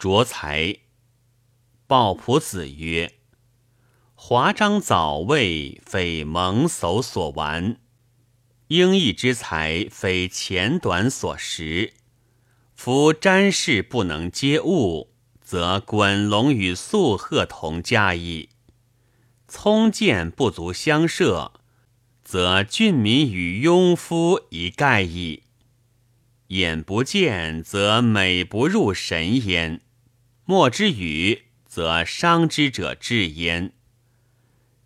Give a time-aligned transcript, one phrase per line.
[0.00, 0.76] 卓才。
[1.86, 3.16] 鲍朴子曰
[4.16, 7.76] ：“华章早位，非蒙叟所玩；
[8.68, 11.92] 英毅之才，非浅短所识。
[12.74, 15.12] 夫瞻视不能接物，
[15.42, 18.48] 则滚龙与素鹤同驾矣；
[19.46, 21.52] 聪见不足相涉，
[22.24, 25.42] 则俊民与庸夫一概矣。
[26.46, 29.80] 眼不见，则美不入神焉；
[30.50, 33.72] 莫之语。”则伤之者至焉。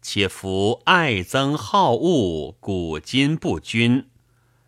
[0.03, 4.11] 且夫爱憎好恶，古今不均，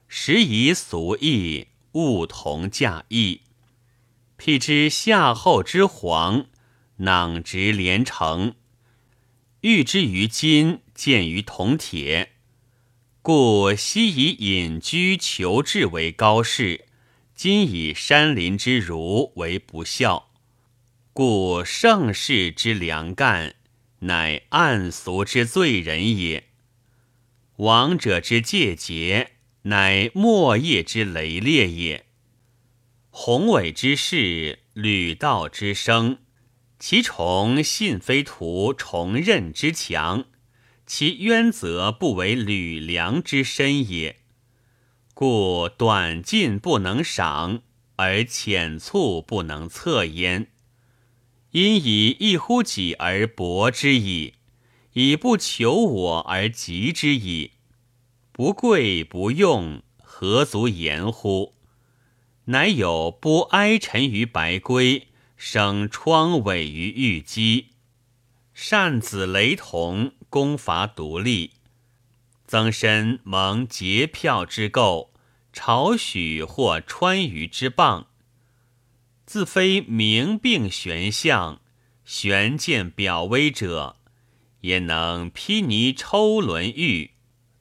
[0.09, 3.43] 时宜俗义，物同价异。
[4.39, 6.47] 譬之夏后之黄，
[6.97, 8.55] 囊直连城；
[9.61, 12.33] 欲之于金，见于铜铁。
[13.21, 16.87] 故昔以隐居求志为高士，
[17.35, 20.31] 今以山林之儒为不孝。
[21.17, 23.55] 故盛世之良干，
[24.01, 26.43] 乃暗俗之罪人也；
[27.57, 29.31] 王者之戒节，
[29.63, 32.05] 乃末业之雷烈也。
[33.09, 36.19] 宏伟之事，履道之生，
[36.79, 40.27] 其崇信非徒崇任之强，
[40.85, 44.17] 其渊则不为吕梁之深也。
[45.15, 47.63] 故短进不能赏，
[47.97, 50.49] 而浅促不能测焉。
[51.57, 54.35] 因以一乎己而博之矣，
[54.93, 57.53] 以不求我而急之矣。
[58.31, 61.55] 不贵不用，何足言乎？
[62.45, 65.09] 乃有不哀臣于白圭，
[65.39, 67.69] 生疮痿于玉肌，
[68.53, 71.53] 善子雷同，攻伐独立，
[72.47, 75.15] 曾参蒙劫票之构，
[75.55, 78.09] 朝许或川渝之棒。
[79.27, 81.61] 自非明病玄象、
[82.05, 83.97] 玄见表微者，
[84.61, 87.11] 也能披泥抽轮玉，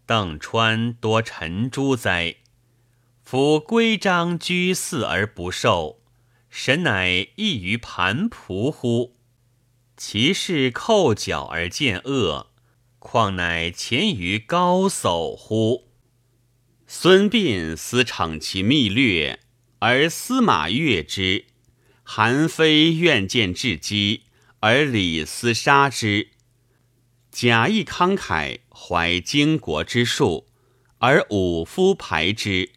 [0.05, 2.35] 邓川多沉珠哉？
[3.23, 6.01] 夫规章居肆而不受，
[6.51, 9.15] 神乃异于盘仆乎？
[9.97, 12.51] 其事扣脚而见恶，
[12.99, 15.87] 况乃潜于高叟乎？
[16.85, 19.39] 孙膑思逞其密略，
[19.79, 21.45] 而司马越之。
[22.07, 24.21] 韩非愿见至机，
[24.59, 26.27] 而李斯杀之；
[27.31, 30.47] 贾谊慷慨，怀经国之术，
[30.99, 32.69] 而武夫排之；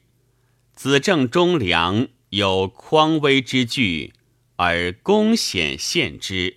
[0.74, 4.14] 子正忠良，有匡威之具，
[4.56, 6.56] 而公显献之。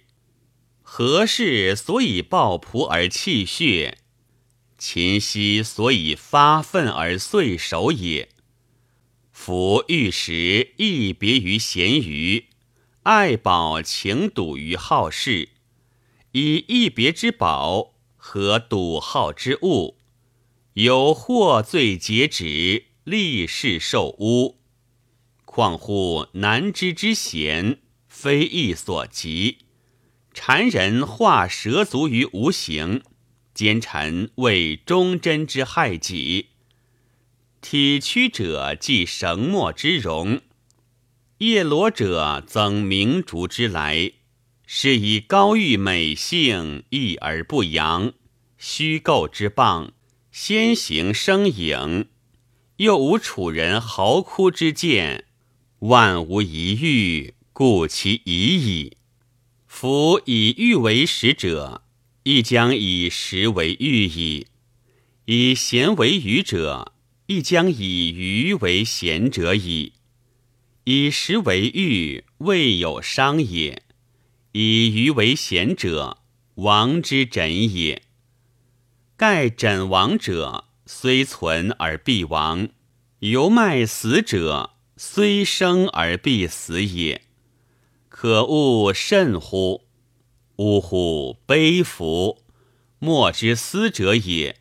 [0.82, 3.98] 何事所以抱仆而泣血？
[4.78, 8.30] 秦兮所以发愤而遂首也。
[9.34, 12.46] 夫玉石亦别于咸鱼。
[13.04, 15.50] 爱宝情笃于好事，
[16.34, 19.98] 以一别之宝和笃好之物，
[20.74, 24.60] 有获罪截止，立事受污。
[25.46, 29.58] 况乎难知之贤，非易所及。
[30.32, 33.02] 谗人化蛇足于无形，
[33.56, 36.50] 奸臣为忠贞之害己。
[37.62, 40.42] 体屈者即绳墨之容。
[41.42, 44.12] 叶罗者增明烛之来，
[44.68, 48.12] 是以高玉美性，异而不扬；
[48.60, 49.92] 虚构之棒，
[50.32, 52.10] 先行生影，
[52.76, 55.26] 又无楚人嚎哭之见，
[55.80, 58.98] 万无一遇，故其已矣。
[59.66, 61.82] 夫以玉为食者，
[62.22, 64.46] 亦将以食为玉矣；
[65.26, 66.94] 以咸为鱼者，
[67.26, 69.94] 亦将以鱼为咸者矣。
[70.86, 73.82] 以食为欲，未有伤也；
[74.54, 76.18] 以鱼为贤者，
[76.56, 78.02] 亡之枕也。
[79.16, 82.70] 盖枕亡者，虽存而必亡；
[83.20, 87.22] 犹卖死者，虽生而必死也。
[88.10, 89.84] 可恶甚乎！
[90.56, 92.44] 呜呼，悲夫！
[92.98, 94.58] 莫之思者也。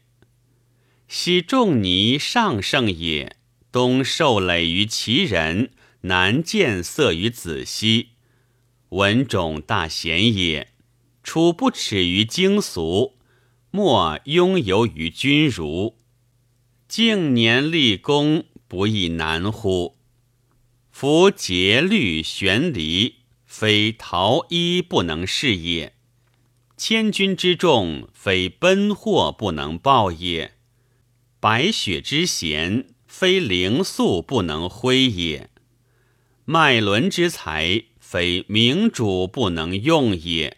[1.09, 3.37] 昔仲尼上圣也，
[3.73, 5.71] 东受累于其人。
[6.03, 8.11] 难见色于子兮，
[8.91, 10.69] 文种大贤也。
[11.23, 13.19] 处不耻于经俗，
[13.71, 15.99] 莫庸游于君儒。
[16.89, 19.99] 敬年立功，不亦难乎？
[20.91, 25.93] 夫节律玄离，非陶一不能事也；
[26.77, 30.53] 千军之众，非奔祸不能报也；
[31.39, 35.51] 白雪之贤，非灵素不能挥也。
[36.53, 40.57] 脉伦之才，非明主不能用也。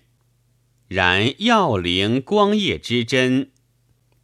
[0.89, 3.51] 然耀灵光业之真，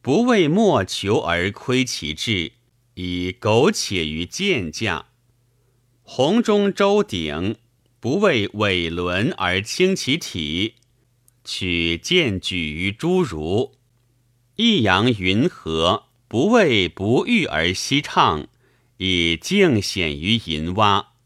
[0.00, 2.52] 不为莫求而亏其志，
[2.94, 5.08] 以苟且于剑架；
[6.00, 7.56] 红中周鼎，
[8.00, 10.76] 不为伟伦而轻其体，
[11.44, 13.72] 取剑举于诸儒；
[14.56, 18.48] 益阳云和，不为不遇而息畅，
[18.96, 21.17] 以敬显于银蛙；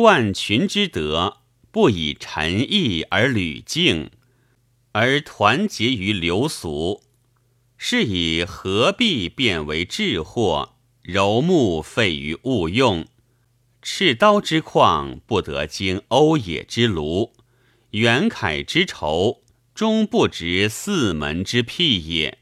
[0.00, 4.10] 冠群之德，不以陈毅而履敬。
[4.92, 7.02] 而团结于流俗，
[7.76, 10.76] 是以何必变为智货？
[11.02, 13.06] 柔木废于勿用，
[13.82, 17.34] 赤刀之况不得经欧冶之炉，
[17.90, 19.42] 元凯之仇
[19.74, 22.38] 终不值四门之辟也。